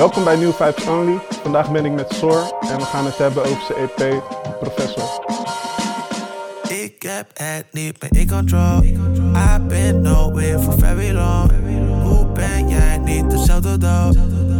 [0.00, 1.18] Welkom bij New Vibes Only.
[1.42, 4.22] Vandaag ben ik met Sor en we gaan het hebben over zijn EP
[4.60, 5.04] Professor.
[6.68, 8.82] Ik heb het niet meer in control.
[9.34, 11.50] I've been nowhere for very long.
[12.02, 14.16] Hoe ben jij niet dezelfde dood?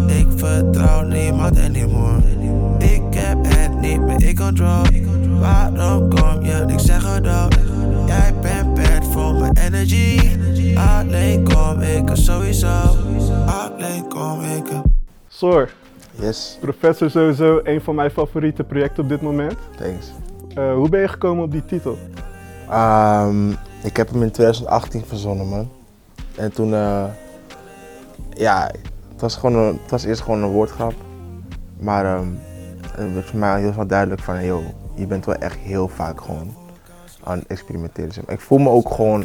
[0.07, 2.22] Ik vertrouw niemand anymore.
[2.79, 4.82] Ik heb het niet meer in control.
[5.41, 7.59] Waarom kom je niks zeggen dood?
[8.07, 10.30] Jij bent bad voor mijn energy.
[10.77, 12.97] Alleen kom ik er sowieso.
[13.47, 14.90] Alleen kom ik er.
[15.41, 15.71] Sor,
[16.15, 19.57] Yes, Professor sowieso een van mijn favoriete projecten op dit moment.
[19.77, 20.13] thanks.
[20.55, 21.99] Eh, hoe ben je gekomen op die titel?
[22.69, 23.51] Ehm,
[23.83, 25.69] ik heb hem in 2018 verzonnen, man.
[26.37, 27.05] En toen, eh,
[28.30, 28.71] ja,
[29.13, 30.95] het was, gewoon een, het was eerst gewoon een woordgrap.
[31.79, 32.29] Maar ehm,
[32.91, 36.21] het werd voor mij heel snel duidelijk van, joh, je bent wel echt heel vaak
[36.21, 36.55] gewoon
[37.25, 38.25] aan het experimenteren.
[38.27, 39.25] Ik voel me ook gewoon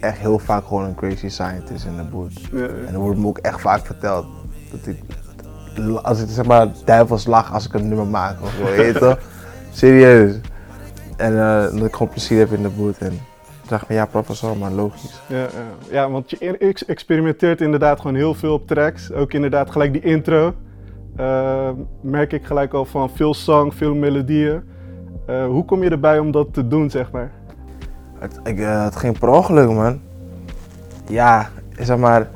[0.00, 2.40] echt heel vaak gewoon een crazy scientist in de boot.
[2.52, 2.66] Ja, ja.
[2.66, 4.26] En er wordt me ook echt vaak verteld
[4.70, 4.98] dat ik,
[6.02, 9.00] als ik zeg maar duivels lach als ik een nummer maak of zo, weet je
[9.00, 9.18] toch?
[9.72, 10.40] Serieus.
[11.16, 12.98] En eh, dat ik gewoon plezier heb in de boot.
[12.98, 13.12] En
[13.62, 15.20] ik dacht van ja, professor, maar logisch.
[15.26, 15.46] Ja, ja.
[15.90, 19.12] ja, want je ex- experimenteert inderdaad gewoon heel veel op tracks.
[19.12, 20.54] Ook inderdaad gelijk die intro.
[21.16, 21.68] Eh,
[22.00, 24.62] merk ik gelijk al van veel zang, veel melodieën.
[25.26, 27.30] Eh, hoe kom je erbij om dat te doen, zeg maar?
[28.18, 30.00] Het, ik, het ging per ongeluk, man.
[31.08, 32.28] Ja, zeg maar,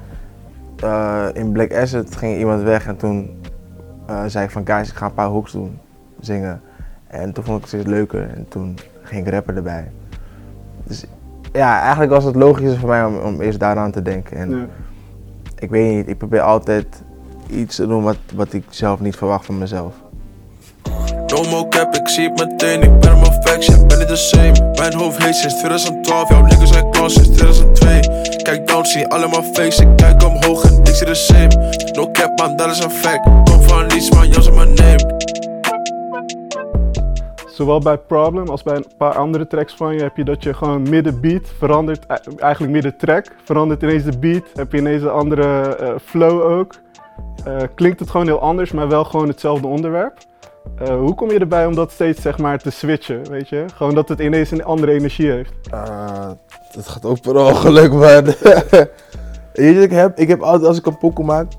[0.83, 3.41] eh, in Black Asset ging iemand weg en toen
[4.06, 5.78] eh, zei ik van guys, ik ga een paar hooks doen,
[6.20, 6.61] zingen.
[7.06, 9.91] En toen vond ik het steeds leuker en toen ging ik rappen erbij.
[10.84, 11.05] Dus
[11.53, 14.37] ja, eigenlijk was het logischer voor mij om, om eerst daaraan te denken.
[14.37, 14.67] En Ja.
[15.59, 16.87] ik weet niet, ik probeer altijd
[17.47, 19.94] iets te doen wat, wat ik zelf niet verwacht van mezelf.
[21.27, 24.17] No more cap, ik zie het meteen, ik ben op mijn faction, ben niet the
[24.17, 29.06] same Mijn hoofd heet sinds 2012, jouw niggas zijn close sinds 2002 Kijk down, zie
[29.06, 31.48] allemaal face, ik kijk omhoog en ik zie the same
[31.92, 35.19] No cap man, dat is een fact, kom van niets man, jas mijn name
[37.47, 40.54] Zowel bij Problem als bij een paar andere tracks van je heb je dat je
[40.54, 45.03] gewoon midden beat verandert, e- eigenlijk midden track, verandert ineens de beat, heb je ineens
[45.03, 46.75] een andere eh, flow ook.
[47.44, 50.19] Eh, klinkt het gewoon heel anders, maar wel gewoon hetzelfde onderwerp.
[50.76, 53.65] Eh, hoe kom je erbij om dat steeds zeg maar te switchen, weet je?
[53.75, 55.53] Gewoon dat het ineens een andere energie heeft.
[55.75, 56.31] Uh,
[56.75, 58.25] dat gaat ook per ongeluk, man.
[59.54, 61.53] Weet je, ik heb, ik heb altijd als ik een pokoe maak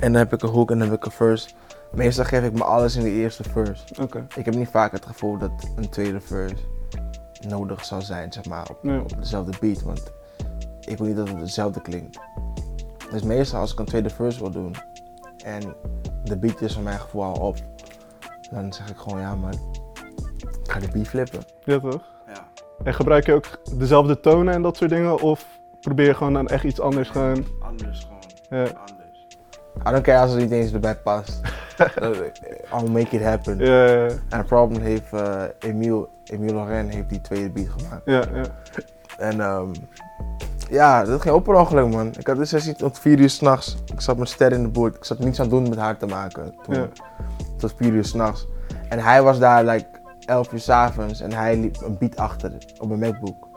[0.00, 1.48] en dan heb ik een hook en dan heb ik een verse.
[1.92, 3.84] Meestal geef ik me alles in de eerste verse.
[4.00, 4.26] Oké.
[4.34, 6.54] Ik heb niet vaak het gevoel dat een tweede verse
[7.48, 9.82] nodig zou zijn, zeg maar, op, op dezelfde beat.
[9.82, 10.12] Want
[10.80, 12.18] ik wil niet dat het hetzelfde klinkt.
[13.10, 14.74] Dus meestal als ik een tweede verse wil doen
[15.44, 15.74] en
[16.24, 17.56] de beat is van mijn gevoel al op,
[18.50, 19.52] dan zeg ik gewoon ja, man,
[20.62, 21.40] ik ga de beat flippen.
[21.64, 22.02] Ja toch?
[22.26, 22.48] Ja.
[22.84, 23.46] En gebruik je ook
[23.76, 25.20] dezelfde tonen en dat soort dingen?
[25.20, 25.46] Of
[25.80, 27.46] probeer je gewoon dan echt iets anders gewoon?
[27.60, 28.64] Anders gewoon.
[28.64, 28.70] Ja.
[28.72, 29.26] anders.
[29.88, 31.40] I don't care als het niet eens erbij past.
[32.74, 33.58] I'll make it happen.
[33.58, 38.02] Ja, ja, En het problem heeft uh, Emile, Emile Loren heeft die tweede beat gemaakt.
[38.04, 38.44] ja, ja.
[39.18, 39.68] En ehm,
[40.70, 42.12] ja, dat ging ook per ongeluk man.
[42.18, 43.76] Ik had de sessie tot 4 uur s'nachts.
[43.92, 44.96] Ik zat met ster in de boot.
[44.96, 46.54] Ik zat niets aan het doen met haar te maken.
[46.62, 46.88] Toen, Ja.
[47.56, 48.46] Tot 4 uur s'nachts.
[48.88, 49.86] En hij was daar like
[50.26, 53.48] 11 uur s'avonds en hij liep een beat achter op mijn MacBook.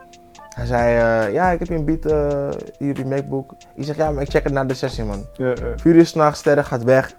[0.49, 0.95] Hij zei,
[1.27, 3.55] eh, ja, ik heb hier een beat eh, hier op je MacBook.
[3.75, 5.25] Ik zeg, ja, maar ik check het na de sessie, man.
[5.33, 5.55] ja, ja.
[5.75, 7.13] 4 uur s'nachts, sterren gaat weg.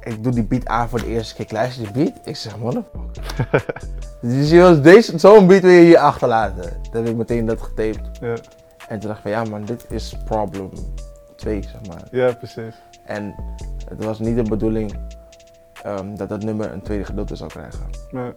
[0.00, 1.44] Ik doe die beat aan voor de eerste keer.
[1.44, 2.18] Ik luister die beat.
[2.24, 3.64] Ik zeg, motherfucker.
[4.20, 6.70] dus je was deze, zo'n beat wil je hier achterlaten.
[6.90, 8.18] Dan heb ik meteen dat getaped.
[8.20, 8.34] ja.
[8.88, 10.70] En toen dacht ik van, ja man, dit is problem
[11.36, 12.02] 2, zeg maar.
[12.10, 12.74] Ja, precies.
[13.04, 13.34] En
[13.88, 14.96] het was niet de bedoeling
[15.82, 17.80] ehm, dat dat nummer een tweede gedeelte zou krijgen.
[18.10, 18.32] Ja.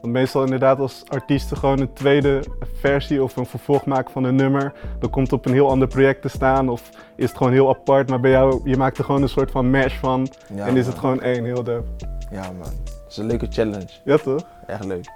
[0.00, 2.44] Want meestal inderdaad als artiesten gewoon een tweede
[2.80, 5.88] versie of een vervolg maken van een nummer, dan komt het op een heel ander
[5.88, 9.04] project te staan of is het gewoon heel apart, maar bij jou, je maakt er
[9.04, 10.90] gewoon een soort van mash van Ja, en is man.
[10.92, 11.86] het gewoon één, heel dope.
[12.30, 13.88] Ja man, het is een leuke challenge.
[14.04, 14.42] Ja toch?
[14.66, 15.10] Echt leuk.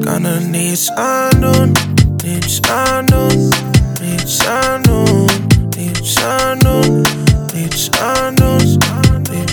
[0.00, 1.72] Kan er niets aan doen,
[2.24, 3.48] niets aan doen,
[4.02, 5.26] niets aan doen,
[5.76, 7.02] niets aan doen,
[7.54, 8.78] niets aan doen,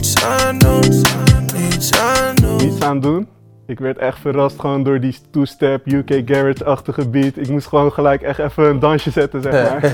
[0.05, 0.79] niets aan doen,
[1.53, 2.55] niets aan doen.
[2.57, 3.27] Niets aan doen.
[3.67, 7.37] Ik werd echt verrast gewoon door die two-step UK Garage-achtige beat.
[7.37, 9.83] Ik moest gewoon gelijk echt even een dansje zetten, zeg maar.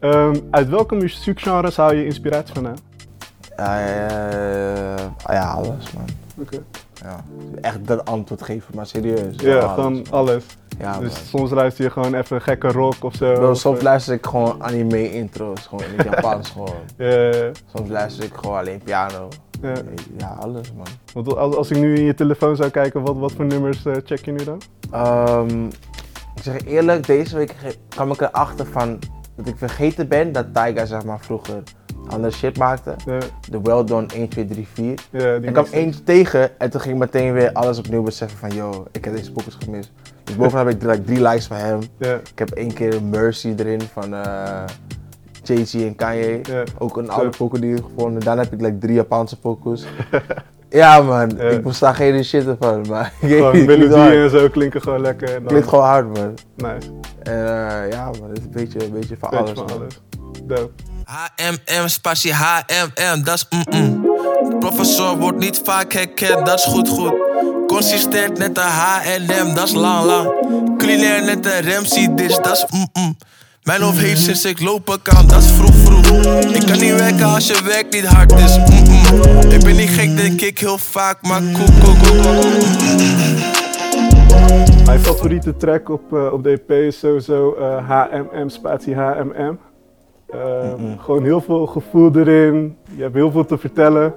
[0.00, 2.76] Ehm, uit welke muziekgenres haal je inspiratie vandaan?
[5.26, 6.06] Ja, alles man.
[6.40, 6.58] Oké.
[7.02, 7.24] Ja.
[7.60, 9.34] Echt dat antwoord geven, maar serieus.
[9.36, 9.74] Ja, alles.
[9.74, 10.44] gewoon alles.
[10.78, 11.00] Ja, man.
[11.00, 13.32] Dus soms luister je gewoon even gekke rock of zo.
[13.32, 16.74] Bro, soms eh, luister ik gewoon anime intro's, gewoon in het Japans gewoon.
[16.96, 17.50] ja.
[17.74, 19.28] Soms luister ik gewoon alleen piano.
[19.62, 19.74] Ja.
[20.16, 20.86] Ja, alles man.
[21.12, 23.94] Want als, als ik nu in je telefoon zou kijken, wat, wat voor nummers eh,
[24.04, 24.60] check je nu dan?
[24.90, 25.66] Ehm,
[26.36, 27.54] ik zeg eerlijk, deze week
[27.88, 28.98] kwam ik erachter van
[29.36, 31.62] dat ik vergeten ben dat Taiga zeg maar vroeger
[32.08, 32.94] andere shit maakte.
[33.06, 33.18] Ja,
[33.50, 34.94] De Well Done 1, 2, 3, 4.
[35.10, 38.54] ja, Ik kwam eentje tegen en toen ging ik meteen weer alles opnieuw beseffen van
[38.54, 39.92] yo, ik heb deze pokus gemist.
[40.24, 41.78] Dus bovenaan heb ik like, drie likes van hem.
[41.98, 44.64] Ja, Ik heb één keer Mercy erin van eh
[45.42, 46.40] Jay-Z en Kanye.
[46.78, 48.20] Ook een oude poker die ik gevonden.
[48.22, 49.86] Daarna heb ik like, drie Japanse pokus.
[50.68, 51.42] ja man, Ja.
[51.42, 55.28] ik moest daar geen shit van, maar Gewoon melodieën en zo klinken gewoon lekker.
[55.32, 56.34] Dan, Klinkt gewoon hard man.
[56.56, 56.90] Nice.
[57.22, 59.58] En eh, ja man, het is een beetje, een beetje van Beetje alles.
[59.58, 59.78] van man.
[59.78, 60.00] alles.
[60.44, 60.70] Dope.
[61.08, 64.06] HMM, spatie HMM, dat is mm-mm.
[64.60, 67.12] Professor wordt niet vaak herkend, dat is goed goed.
[67.66, 70.32] Consistent net de H&M, dat is lang lang.
[70.78, 73.16] Culinair net de Ramsey dish, dat is mm-mm.
[73.62, 76.06] Mijn hoofd heet sinds ik lopen kan, dat is vroeg vroeg.
[76.54, 78.56] Ik kan niet werken als je werk niet hard is.
[78.56, 79.50] mm-mm.
[79.50, 82.24] Ik ben niet gek, denk ik heel vaak, maar koek, koek, koek.
[84.84, 87.56] Mijn favoriete track op, eh, op de EP is sowieso
[87.86, 89.58] HMM, spatie HMM.
[90.28, 92.76] Ehm, Gewoon heel veel gevoel erin.
[92.96, 94.14] Je hebt heel veel te vertellen.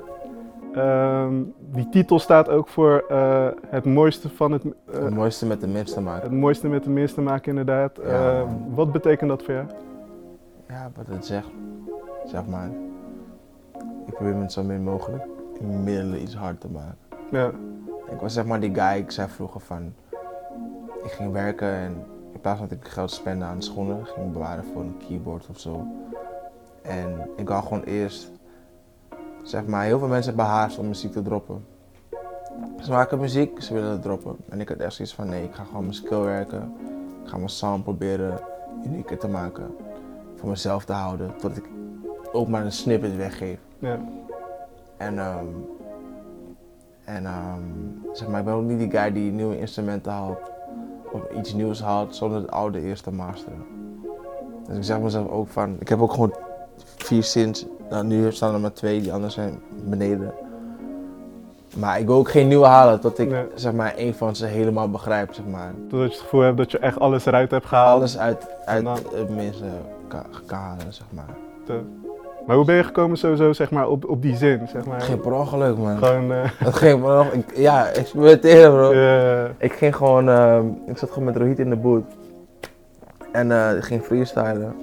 [0.73, 5.61] Ehm, die titel staat ook voor eh, het mooiste van het, eh, Het mooiste met
[5.61, 6.21] de minste maken.
[6.29, 7.99] het mooiste met de minste maken inderdaad.
[8.03, 8.39] Ja.
[8.39, 9.65] Ehm, wat betekent dat voor jou?
[10.67, 11.49] Ja, wat het zegt,
[12.25, 12.69] zeg maar.
[14.07, 15.23] Ik probeer met zo min mogelijk
[15.59, 16.97] die middelen iets hard te maken.
[17.31, 17.51] Ja,
[18.11, 19.93] Ik was zeg maar die guy, ik zei vroeger van,
[21.03, 22.03] ik ging werken en
[22.41, 25.47] in plaats van dat ik geld spende aan schoenen, ging ik bewaren voor een keyboard
[25.49, 25.85] of zo.
[26.81, 28.31] En ik wou gewoon eerst,
[29.43, 31.65] zeg maar, heel veel mensen hebben haast om muziek te droppen.
[32.79, 34.35] Ze maken muziek, ze willen het droppen.
[34.49, 36.73] En ik had echt zoiets van, nee, ik ga gewoon mijn skill werken.
[37.23, 38.39] Ik ga mijn sound proberen
[38.85, 39.75] unieker te maken.
[40.35, 41.65] Voor mezelf te houden, tot ik
[42.31, 43.59] ook maar een snippet weggeef.
[43.79, 43.99] ja,
[44.97, 45.45] En, ehm,
[47.03, 47.61] en ehm,
[48.13, 50.50] zeg maar, ik ben ook niet die guy die nieuwe instrumenten haalt
[51.11, 53.65] of iets nieuws haalt zonder het oude eerst te masteren.
[54.67, 56.33] Dus ik zeg mezelf ook van, ik heb ook gewoon
[56.97, 57.23] vier
[57.89, 60.33] nou, nu staan er maar twee, die anderen zijn beneden.
[61.77, 63.45] Maar ik wil ook geen nieuwe halen tot ik Nee.
[63.55, 65.73] zeg maar één van ze helemaal begrijp, zeg maar.
[65.89, 67.95] totdat je het gevoel hebt dat je echt alles eruit hebt gehaald.
[67.99, 69.63] Alles uit, uit het minste
[70.07, 71.35] kan, kan halen, zeg maar.
[71.65, 71.81] Te-
[72.47, 74.67] Maar hoe ben je gekomen sowieso zeg maar, op, op die zin?
[74.67, 75.01] Zeg maar?
[75.01, 75.97] Geen per ongeluk, man.
[75.97, 77.33] Gewoon, eh, Het ging per ongeluk.
[77.33, 78.91] Ik- Ja, experimenteren, bro.
[79.57, 82.03] Ik ging gewoon, ehm, ik zat gewoon met Rohit in de boot.
[83.31, 84.75] En eh, ik ging freestylen.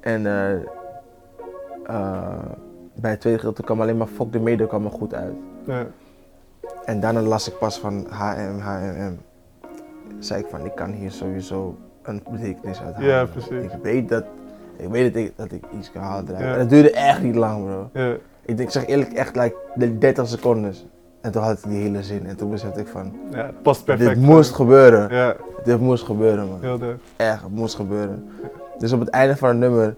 [0.00, 0.52] En eh,
[1.86, 2.28] eh,
[2.94, 5.34] bij het tweede gedeelte kwam alleen maar fuck de media kwam er goed uit.
[6.84, 9.18] En daarna las ik pas van HM, HMM.
[10.18, 13.08] Zei ik van, ik kan hier sowieso een betekenis uit halen.
[13.08, 13.48] Ja, precies.
[13.72, 14.24] Ik weet dat,
[14.76, 16.02] ik weet dat ik, dat ik iets kan.
[16.02, 16.34] Ja.
[16.38, 17.90] En het duurde echt niet lang, bro.
[17.92, 18.10] ja,
[18.42, 20.74] Ik, denk, ik zeg eerlijk, echt like, de 30 seconden.
[21.20, 22.26] En toen had ik die hele zin.
[22.26, 24.08] En toen besefte ik van, ja, het past perfect.
[24.10, 25.14] dit moest gebeuren.
[25.14, 26.58] Ja, Dit moest gebeuren, man.
[26.60, 26.96] heel dope.
[27.16, 28.28] Echt, het moest gebeuren.
[28.78, 29.96] Dus op het einde van het nummer,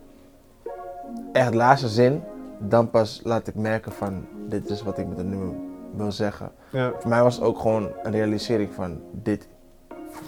[1.33, 2.23] echt laatste zin,
[2.59, 5.55] dan pas laat ik merken van, dit is wat ik met het nummer
[5.97, 6.51] wil zeggen.
[6.71, 9.49] Ja, Voor mij was het ook gewoon een realisering van, dit,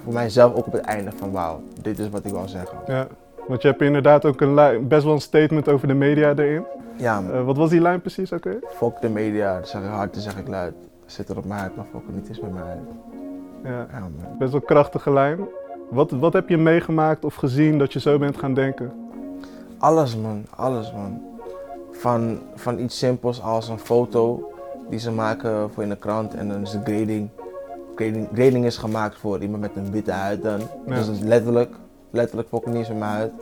[0.04, 2.78] voor mijzelf ook op het einde van, wauw, dit is wat ik wil zeggen.
[2.86, 3.06] ja.
[3.48, 6.64] Want je hebt inderdaad ook een lijn, best wel een statement over de media erin.
[6.96, 7.22] Ja.
[7.32, 8.58] Eh, wat was die lijn precies ook weer?
[8.68, 10.74] fuck de media, dat zeg ik hard, dat zeg ik luid.
[11.06, 12.78] Zit er op mijn huid, maar fuck het niet eens met mijn huid.
[13.64, 14.38] Ja, Ja, man.
[14.38, 15.38] best wel krachtige lijn.
[15.90, 18.92] Wat, wat heb je meegemaakt of gezien dat je zo bent gaan denken?
[19.78, 21.22] Alles man, alles man.
[21.92, 24.52] Van, van iets simpels als een foto
[24.90, 27.28] die ze maken voor in de krant en dan is de grading.
[27.94, 30.58] Grading, grading is gemaakt voor iemand met een witte huid dan.
[30.86, 30.94] Ja.
[30.94, 31.74] Dus dat is letterlijk,
[32.10, 33.32] letterlijk fucking niet met mijn huid.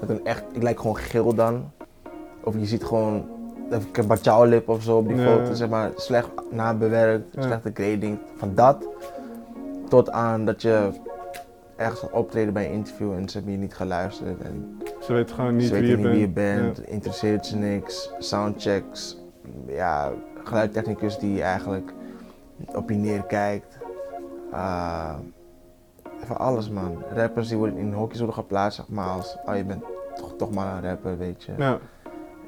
[0.00, 1.70] Met een echt, ik lijk gewoon geel dan.
[2.44, 3.28] Of je ziet gewoon,
[3.70, 8.18] ik heb een lip of zo op die foto, zeg maar, slecht nabewerkt, slechte grading.
[8.36, 8.88] Van dat
[9.88, 10.90] tot aan dat je
[11.76, 14.42] ergens gaat optreden bij een interview en ze hebben je niet geluisterd.
[14.42, 16.58] En Ze weten gewoon niet ze wie weten je niet bent.
[16.58, 19.18] wie je bent, interesseert ze niks, soundchecks,
[19.66, 20.12] ja,
[20.44, 21.92] geluidtechnicus die eigenlijk
[22.74, 23.78] op je neerkijkt.
[24.52, 25.14] Uh,
[26.24, 27.02] van alles man.
[27.14, 29.82] Rappers die worden in hokjes worden geplaatst, zeg maar als, oh je bent
[30.14, 31.52] toch, toch maar een rapper, weet je.
[31.58, 31.78] Ja,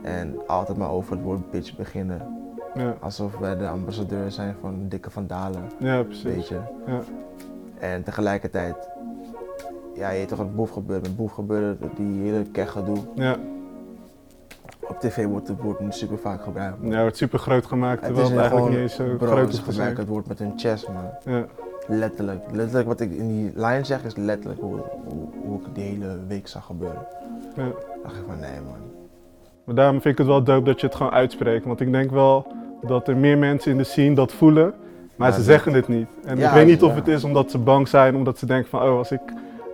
[0.02, 2.22] En altijd maar over het woord bitch beginnen.
[2.74, 6.22] ja, Alsof wij de ambassadeur zijn van Dikke Van Dalen, ja, precies.
[6.22, 6.58] weet je.
[6.86, 7.00] Ja.
[7.78, 8.88] En tegelijkertijd,
[9.94, 11.02] ja, je weet toch wat boef gebeurt.
[11.02, 12.96] Met boef gebeurde die hele keg gedoe.
[13.14, 13.36] Ja,
[14.88, 16.76] Op tv wordt het woord super vaak gebruikt.
[16.82, 19.48] ja, het wordt super groot gemaakt, terwijl het, nu eigenlijk gewoon- niet eens zo groot
[19.52, 21.34] is gebruiken het woord met hun chest, man.
[21.34, 21.44] Ja,
[21.88, 22.44] Letterlijk.
[22.52, 24.76] Letterlijk wat ik in die lijn zeg is letterlijk hoe,
[25.08, 27.06] hoe, hoe ik de hele week zag gebeuren.
[27.56, 27.62] ja.
[27.62, 28.76] Dan dacht ik van nee, man.
[29.64, 31.64] Maar daarom vind ik het wel dope dat je het gewoon uitspreekt.
[31.64, 32.46] Want ik denk wel
[32.82, 34.74] dat er meer mensen in de scene dat voelen,
[35.16, 36.06] maar Ja, ze zeggen het niet.
[36.24, 38.68] En Ja, ik weet niet of het is omdat ze bang zijn, omdat ze denken
[38.70, 39.20] van, oh, als ik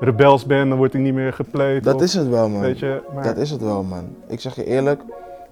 [0.00, 1.85] rebels ben, dan word ik niet meer gepleed.
[1.85, 2.61] Dat of- is het wel, man.
[2.61, 4.04] Weet je, maar, Dat is het wel, man.
[4.26, 5.00] Ik zeg je eerlijk,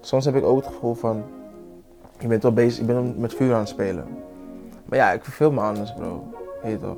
[0.01, 1.23] soms heb ik ook het gevoel van,
[2.19, 4.05] je bent wel bezig, je bent met vuur aan het spelen.
[4.85, 6.25] Maar ja, ik verveel me anders, bro.
[6.63, 6.97] Weet je toch?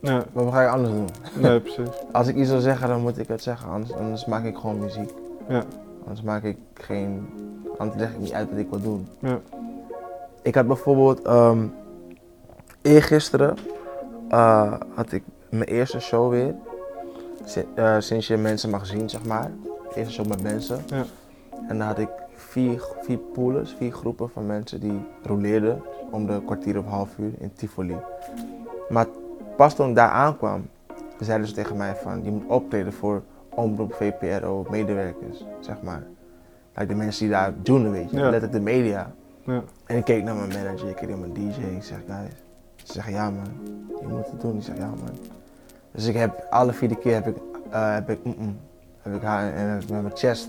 [0.00, 1.08] Ja, Maar wat ga je anders doen?
[1.34, 1.88] nee, precies.
[2.12, 3.70] Als ik iets wil zeggen, dan moet ik het zeggen.
[3.70, 5.10] Anders, anders maak ik gewoon muziek.
[5.48, 5.62] Ja.
[6.02, 7.28] Anders maak ik geen.
[7.78, 9.08] Anders leg ik niet uit wat ik wil doen.
[9.18, 9.38] Ja.
[10.42, 11.22] Ik had bijvoorbeeld.
[11.22, 11.58] ehm
[12.82, 13.56] eergisteren.
[14.28, 16.54] eh, had ik mijn eerste show weer.
[17.74, 19.50] Eh, sinds je mensen mag zien, zeg maar.
[19.94, 20.80] Eerste show met mensen.
[20.86, 21.04] Ja.
[21.68, 22.08] En dan had ik
[22.50, 25.82] vier, vier pools, vier groepen van mensen die roleerden.
[26.10, 27.96] Om de kwartier of half uur in Tivoli.
[28.88, 29.06] Maar
[29.56, 30.66] pas toen ik daar aankwam,
[31.20, 36.02] zeiden ze tegen mij van je moet optreden voor omroep VPRO medewerkers, zeg maar.
[36.74, 38.22] Like de mensen die daar doen, weet je, Ja.
[38.22, 39.12] letterlijk de media.
[39.44, 39.62] Ja.
[39.86, 42.32] En ik keek naar mijn manager, ik keek naar mijn DJ, ik zeg guys,
[42.76, 43.46] ze zeggen ja man,
[44.00, 44.56] je moet het doen.
[44.56, 45.18] Ik zeg ja man.
[45.90, 47.36] Dus ik heb alle vierde keer heb ik,
[47.70, 48.56] eh, heb ik, mm-mm,
[49.02, 50.48] heb ik haar en met mijn chest,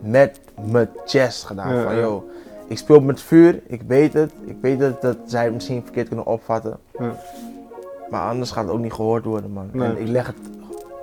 [0.00, 0.40] met
[0.70, 1.74] mijn chest gedaan.
[1.74, 2.28] Ja, van yo,
[2.66, 6.06] ik speel met vuur, ik weet het, ik weet dat, dat zij het misschien verkeerd
[6.06, 6.78] kunnen opvatten.
[8.10, 9.68] Maar anders gaat het ook niet gehoord worden, man.
[9.72, 9.88] Nee.
[9.88, 10.36] En ik leg het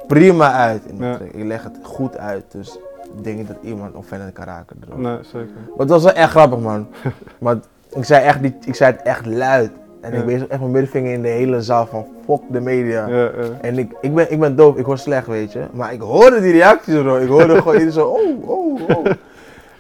[0.08, 0.86] prima uit.
[0.86, 1.20] In Ja.
[1.20, 2.44] Ik leg het goed uit.
[2.52, 2.80] Dus
[3.18, 4.78] ik denk niet dat iemand offended kan raken.
[4.88, 4.98] erop.
[4.98, 5.56] Nee, zeker.
[5.70, 6.88] Maar het was wel echt grappig, man.
[7.40, 7.58] maar
[7.90, 9.72] ik zei, echt niet, ik zei het echt luid.
[10.08, 10.20] En Ja.
[10.20, 13.08] ik wees echt mijn middenvinger in de hele zaal van fuck de media.
[13.08, 13.32] Ja, ja.
[13.62, 15.66] En ik, ik, ben, ik ben doof, ik hoor slecht, weet je.
[15.72, 17.16] Maar ik hoorde die reacties, bro.
[17.16, 19.06] Ik hoorde gewoon iedereen zo, oh, oh, oh.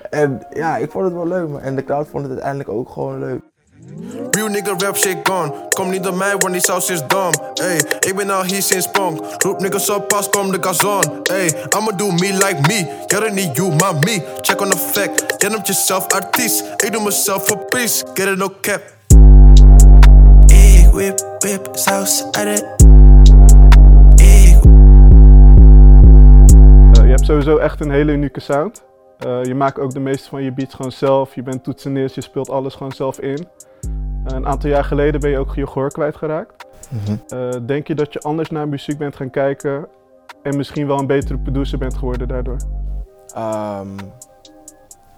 [0.10, 1.62] En ja, ik vond het wel leuk, man.
[1.62, 3.40] En de crowd vond het uiteindelijk ook gewoon leuk.
[4.32, 5.52] Real nigga rap shit gone.
[5.70, 7.32] Kom niet door mij, want die saus is dom.
[7.54, 9.20] Ey, ik ben al hier sinds punk.
[9.38, 11.04] Roep niggas op, pas kom de gazon.
[11.24, 11.46] Ey,
[11.78, 12.88] I'ma do me like me.
[13.08, 14.22] Jij niet you, maar me.
[14.42, 15.42] Check on the fact.
[15.42, 16.64] Jij noemt jezelf artiest.
[16.78, 18.06] Ik doe mezelf voor peace.
[18.14, 18.82] Get it no cap.
[20.98, 22.82] Whip, whip, saus uit het.
[24.16, 24.56] Ik
[26.98, 28.84] Eh, je hebt sowieso echt een hele unieke sound.
[29.18, 31.36] Eh, je maakt ook de meeste van je beats gewoon zelf.
[31.36, 33.48] Je bent toetseneers, je speelt alles gewoon zelf in.
[34.24, 36.66] Een aantal jaar geleden ben je ook je gehoor kwijtgeraakt.
[37.28, 39.88] Eh, denk je dat je anders naar muziek bent gaan kijken
[40.44, 42.58] en misschien wel een betere producer bent geworden daardoor?
[43.34, 43.98] Ehm,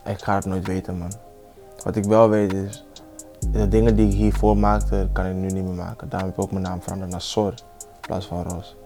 [0.05, 1.12] ik ga het nooit weten, man.
[1.83, 2.86] Wat ik wel weet is,
[3.51, 6.10] de dingen die ik hiervoor maakte, kan ik nu niet meer maken.
[6.10, 8.77] Daarom heb ik ook mijn naam veranderd naar Sor, in plaats van Ros.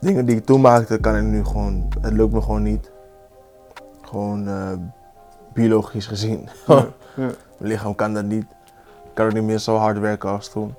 [0.00, 2.90] Dingen die ik toen maakte, kan ik nu gewoon, het lukt me gewoon niet.
[4.02, 4.72] Gewoon eh,
[5.52, 6.48] biologisch gezien.
[6.66, 6.74] Ja,
[7.16, 7.22] ja.
[7.58, 8.46] Mijn lichaam kan dat niet.
[9.04, 10.74] Ik kan ook niet meer zo hard werken als toen.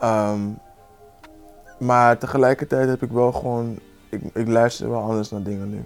[0.00, 0.40] Ehm,
[1.78, 3.78] maar tegelijkertijd heb ik wel gewoon.
[4.08, 5.84] Ik, ik luister wel anders naar dingen nu.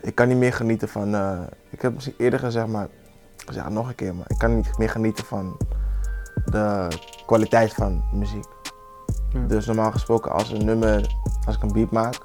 [0.00, 1.14] Ik kan niet meer genieten van.
[1.14, 1.38] eh,
[1.70, 2.88] ik heb misschien eerder gezegd, maar.
[3.46, 5.56] Ik zeg het nog een keer, maar ik kan niet meer genieten van
[6.44, 6.88] de
[7.26, 8.46] kwaliteit van muziek.
[9.32, 9.40] Ja.
[9.46, 11.14] Dus normaal gesproken, als een nummer.
[11.46, 12.18] Als ik een beat maak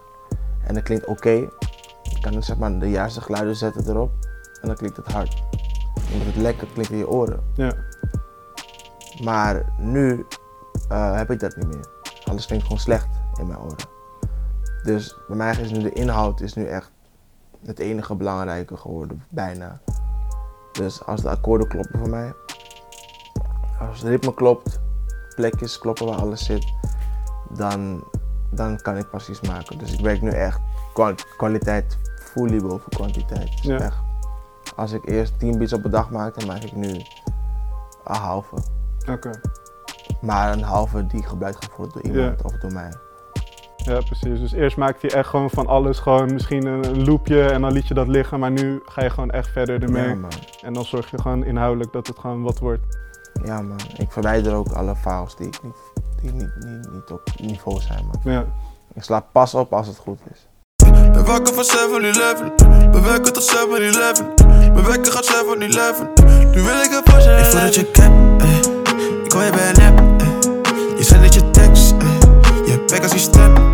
[0.67, 4.11] en dat klinkt oké, ik kan ik zeg maar de juiste geluiden zetten erop
[4.61, 5.43] en dan klinkt het hard.
[6.11, 7.43] Omdat het lekker klinkt in je oren.
[7.55, 7.73] Ja,
[9.23, 10.25] Maar nu
[10.89, 11.89] eh, heb ik dat niet meer.
[12.23, 13.07] Alles klinkt gewoon slecht
[13.39, 13.89] in mijn oren.
[14.83, 16.91] Dus bij mij is nu de inhoud is nu echt
[17.65, 19.81] het enige belangrijke geworden, bijna.
[20.71, 22.33] Dus als de akkoorden kloppen voor mij,
[23.79, 24.79] als het ritme klopt,
[25.35, 26.73] plekjes kloppen waar alles zit,
[27.49, 28.03] dan,
[28.49, 29.77] dan kan ik pas iets maken.
[29.77, 30.59] Dus ik werk nu echt
[30.93, 33.51] kwa- kwaliteit fully boven kwantiteit.
[33.51, 33.79] Dus Ja.
[33.79, 33.97] echt,
[34.75, 36.89] als ik eerst 10 beats op een dag maak, dan maak ik nu
[38.05, 38.55] een halve.
[39.09, 39.31] oké.
[40.21, 42.93] Maar een halve die gebruikt gaat worden door iemand of door mij.
[43.83, 44.39] Ja, precies.
[44.39, 47.71] Dus eerst maakte je echt gewoon van alles gewoon misschien een, een loopje en dan
[47.71, 48.39] liet je dat liggen.
[48.39, 50.07] Maar nu ga je gewoon echt verder ermee.
[50.07, 50.29] Ja man.
[50.61, 52.81] En dan zorg je gewoon inhoudelijk dat het gewoon wat wordt.
[53.43, 53.79] Ja man.
[53.97, 55.75] Ik verwijder ook alle files die, ik niet,
[56.21, 58.33] die niet, niet, niet op niveau zijn man.
[58.33, 58.45] Ja,
[58.93, 60.47] Ik sla pas op als het goed is.
[61.11, 62.51] Ben wakker van 7-Eleven.
[62.91, 64.25] Ben werken tot 7-Eleven.
[64.73, 66.09] Ben wekker gaat 7-Eleven.
[66.51, 67.39] Nu wil ik voor zijn.
[67.39, 68.57] Ik voel dat je cap, eh.
[69.25, 70.27] Ik hoor je bij een app, eh.
[70.97, 72.19] Je zendt net je tekst, eh.
[72.65, 73.19] Je bek als die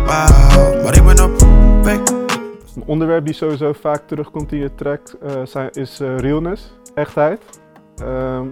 [0.08, 1.38] Maar ik ben op
[1.84, 1.98] weg.
[2.76, 7.40] Een onderwerp die sowieso vaak terugkomt in je track eh, zijn, is eh, realness, echtheid.
[8.02, 8.44] Ehm,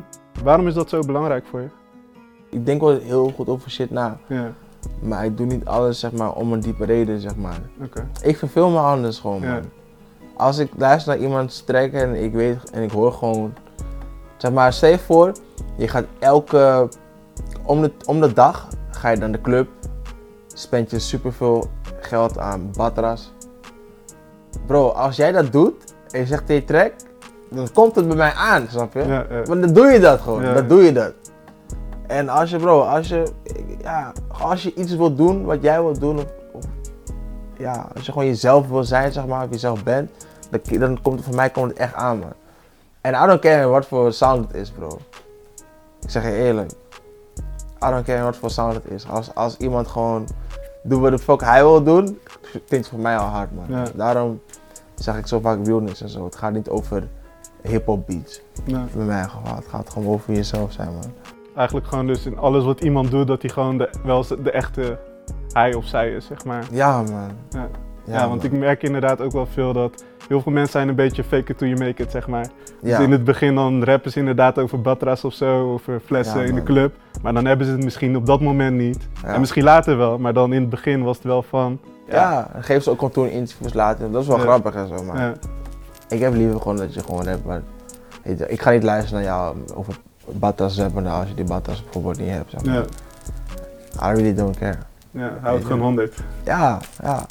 [0.42, 1.68] waarom is dat zo belangrijk voor je?
[2.50, 4.18] Ik denk wel heel goed over shit na.
[4.26, 4.52] Ja,
[5.00, 7.60] Maar ik doe niet alles zeg maar om een diepe reden zeg maar.
[7.84, 8.08] oké.
[8.22, 9.50] Ik verveel me anders gewoon man.
[9.50, 9.60] Ja.
[10.36, 13.54] Als ik luister naar iemand trekken en ik weet en ik hoor gewoon.
[14.36, 15.32] Zeg maar, stel je voor,
[15.76, 16.88] je gaat elke.
[17.62, 19.68] Om de, om de dag ga je naar de club.
[20.58, 21.70] Spend je superveel
[22.00, 23.32] geld aan batras.
[24.66, 26.92] Bro, als jij dat doet en je zegt je track,
[27.50, 29.06] dan komt het bij mij aan, snap je?
[29.06, 29.42] Ja, ja.
[29.42, 30.54] Want dan doe je dat gewoon, Ja.
[30.54, 31.12] dan doe je dat.
[32.06, 33.26] En als je, bro, als je,
[33.82, 36.64] ja, als je iets wilt doen wat jij wilt doen, of, of-
[37.58, 40.10] ja, als je gewoon jezelf wil zijn, zeg maar, of jezelf bent,
[40.50, 42.32] dan, dan komt het voor mij komt het echt aan, man.
[43.00, 44.98] En I don't care wat voor sound het is, bro.
[46.00, 46.70] Ik zeg je eerlijk.
[47.84, 49.08] I don't care wat voor sound het is.
[49.08, 50.28] Als, als iemand gewoon
[50.82, 52.18] doet wat de fuck hij wil doen,
[52.50, 53.64] klinkt het voor mij al hard, man.
[53.68, 53.84] Ja.
[53.94, 54.40] Daarom
[54.94, 56.24] zeg ik zo vaak realness en zo.
[56.24, 57.08] Het gaat niet over
[57.62, 58.40] hip-hop beats.
[58.64, 59.56] Bij mij geval.
[59.56, 61.12] Het gaat gewoon over jezelf zijn, man.
[61.56, 64.98] Eigenlijk gewoon dus in alles wat iemand doet, dat hij gewoon de, wel de echte
[65.52, 66.64] hij of zij is, zeg maar.
[66.70, 67.30] Ja, man.
[67.50, 67.68] Ja.
[68.06, 71.24] Ja, want ik merk inderdaad ook wel veel dat heel veel mensen zijn een beetje
[71.24, 72.46] fake it till you make it, zeg maar.
[72.82, 72.96] Ja.
[72.96, 76.46] Dus in het begin dan rappen ze inderdaad over batra's of zo, over flessen Ja,
[76.46, 76.94] in de club.
[77.22, 79.08] Maar dan hebben ze het misschien op dat moment niet.
[79.22, 79.28] Ja.
[79.28, 81.78] En misschien later wel, maar dan in het begin was het wel van...
[82.08, 84.10] Ja, dan geven ze ook contour interviews later.
[84.10, 84.42] Dat is wel Ja.
[84.42, 85.32] grappig en zo, maar ja,
[86.08, 87.44] ik heb liever gewoon dat je gewoon rapt.
[87.44, 87.62] Maar
[88.46, 89.94] ik ga niet luisteren naar jou over
[90.32, 92.50] batas rappen nou, als je die batas bijvoorbeeld niet hebt.
[92.50, 92.74] Zeg maar.
[92.74, 92.82] ja,
[94.10, 94.76] I really don't care.
[95.10, 96.14] ja, hou het gewoon 100.
[96.44, 97.26] Ja, ja.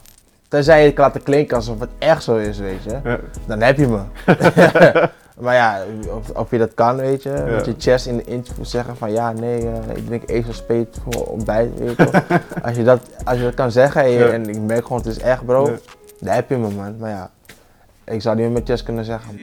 [0.47, 2.99] Tenzij je het laten klinken alsof het echt zo is, weet je.
[3.03, 3.99] Ja, Dan heb je me.
[5.43, 7.43] maar ja, of, of je dat kan, weet je.
[7.49, 10.97] Met je chest in de interview zeggen van ja, nee, eh, ik drink even speet
[11.03, 12.21] voor ontbijt, weet je toch.
[12.65, 14.27] als, je dat, als je dat kan zeggen en, je- Ja.
[14.29, 15.77] en ik merk gewoon het is echt bro, Ja.
[16.19, 16.97] dan heb je me man.
[16.97, 17.29] Maar ja,
[18.03, 19.39] ik zou niet met mijn chest kunnen zeggen.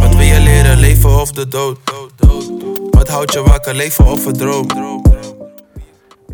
[0.00, 1.78] Wat wil je leren, leven of de dood?
[2.90, 4.66] Wat houdt je wakker, leven of een droom?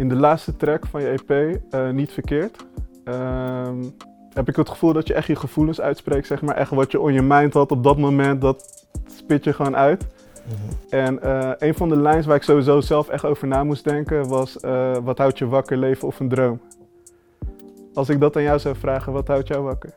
[0.01, 2.57] In de laatste track van je EP, eh, Niet Verkeerd,
[3.05, 3.85] ehm,
[4.33, 6.57] heb ik het gevoel dat je echt je gevoelens uitspreekt, zeg maar.
[6.57, 10.07] Echt wat je on je mind had op dat moment, dat spit je gewoon uit.
[10.89, 14.29] En eh, een van de lines waar ik sowieso zelf echt over na moest denken
[14.29, 16.61] was: eh, Wat houdt je wakker, leven of een droom?
[17.95, 19.91] Als ik dat aan jou zou vragen, wat houdt jou wakker?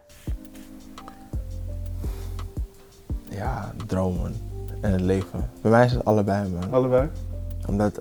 [3.30, 4.36] Ja, dromen
[4.82, 5.50] en het leven.
[5.62, 6.72] Bij mij is het allebei man.
[6.74, 7.10] Allebei?
[7.68, 8.00] Omdat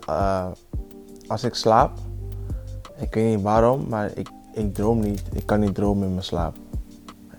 [1.32, 1.90] als ik slaap,
[2.96, 5.22] ik weet niet waarom, maar ik, ik droom niet.
[5.32, 6.56] Ik kan niet dromen in mijn slaap.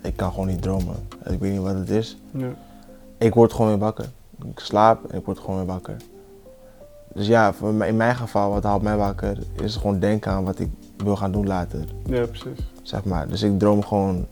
[0.02, 0.94] Ik kan gewoon niet dromen.
[1.24, 2.18] Ik weet niet wat het is.
[3.18, 4.08] Ik word gewoon weer wakker.
[4.44, 5.96] Ik slaap en ik word gewoon weer wakker.
[7.14, 7.54] Dus ja,
[7.86, 11.32] in mijn geval, wat houdt mij wakker, is gewoon denken aan wat ik wil gaan
[11.32, 11.84] doen later.
[12.06, 12.70] ja, precies.
[12.82, 13.28] Zeg maar.
[13.28, 14.26] Dus ik droom gewoon.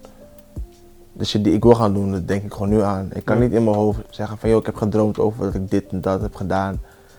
[1.13, 3.09] De shit die ik wil gaan doen, dat denk ik gewoon nu aan.
[3.13, 3.43] Ik kan Ja.
[3.43, 6.01] niet in mijn hoofd zeggen van, joh, ik heb gedroomd over dat ik dit en
[6.01, 6.75] dat heb gedaan.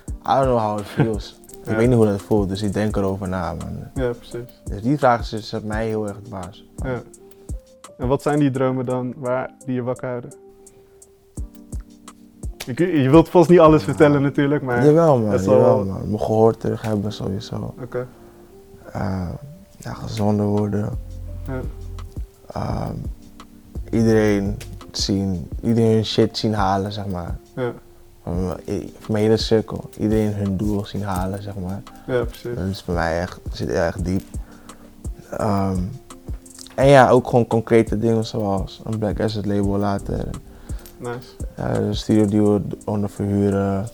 [0.07, 1.35] I don't know how it feels.
[1.63, 1.71] Ja.
[1.71, 3.77] Ik weet niet hoe dat voelt, dus ik denk erover na, man.
[3.93, 4.61] Ja, precies.
[4.63, 6.65] Dus die vraag is- zet mij heel erg dwaas.
[6.83, 7.01] Ja.
[7.97, 10.33] En wat zijn die dromen dan waar die je wakker houden?
[12.65, 14.85] Ik, je wilt vast niet alles vertellen natuurlijk, maar...
[14.85, 15.31] Jawel, man.
[15.31, 16.01] dat is wel- Jawel, man.
[16.07, 17.73] Mijn gehoor terug hebben sowieso.
[17.81, 18.07] Oké.
[18.91, 19.29] Eh,
[19.77, 20.89] ja, gezonder worden.
[21.47, 21.59] Ja.
[22.53, 22.93] Ehm,
[23.91, 24.57] iedereen
[24.91, 27.37] zien, iedereen shit zien halen, zeg maar.
[27.55, 27.71] Ja.
[28.23, 28.33] Van
[28.99, 29.89] van mijn hele cirkel.
[29.99, 31.81] Iedereen hun doel zien halen, zeg maar.
[32.07, 32.55] ja, precies.
[32.55, 34.23] Dat is bij mij echt, zit erg diep.
[35.29, 35.79] Ehm,
[36.75, 40.25] en ja, ook gewoon concrete dingen zoals een Black Asset label later.
[40.97, 41.27] Nice.
[41.57, 43.87] Ja, een studio die we onder verhuren.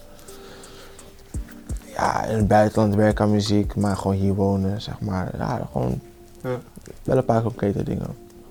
[1.96, 5.30] Ja, in het buitenland werken aan muziek, maar gewoon hier wonen, zeg maar.
[5.38, 6.00] Ja, gewoon
[6.44, 6.58] Ja.
[7.04, 8.08] wel een paar concrete dingen.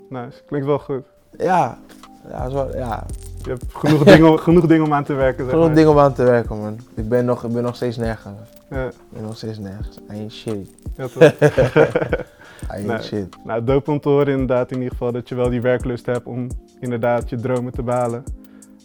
[0.09, 0.43] Nice.
[0.47, 1.03] Klinkt wel goed.
[1.39, 1.79] Ja,
[2.31, 3.07] ja, zo, ja.
[3.43, 5.75] Je hebt genoeg, dingen, om- genoeg dingen om aan te werken, zeg Genoeg maar.
[5.75, 6.79] dingen om aan te werken, man.
[6.95, 8.35] Ik ben nog, ik ben nog steeds nergens.
[8.71, 9.97] Ja, Ik ben nog steeds nergens.
[9.97, 10.71] I ain't shit.
[10.97, 11.23] ja, toch.
[11.43, 13.03] I ain't Nee.
[13.03, 13.37] shit.
[13.45, 16.27] nou, dope om te horen inderdaad in ieder geval dat je wel die werklust hebt
[16.27, 16.47] om
[16.81, 18.25] inderdaad je dromen te behalen.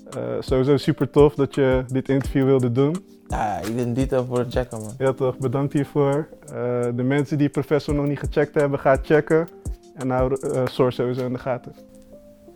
[0.09, 2.95] Eh, sowieso super tof dat je dit interview wilde doen.
[3.27, 4.93] Ja, ik ben dit voor het checken, man.
[4.97, 6.27] Ja toch, bedankt hiervoor.
[6.45, 6.53] Eh,
[6.95, 9.47] de mensen die Professor nog niet gecheckt hebben, ga checken.
[9.95, 11.73] En hou eh Source sowieso in de gaten.